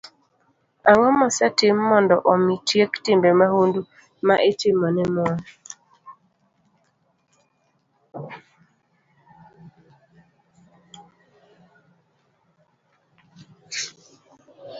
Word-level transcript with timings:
Ang'o 0.89 1.09
mosetim 1.19 1.77
mondo 1.89 2.15
omi 2.31 2.55
tiek 2.67 2.91
timbe 3.03 3.29
mahundu 3.39 3.81
ma 4.25 4.35
itimo 4.49 4.87
ne 4.95 5.05
mon? 5.15 5.35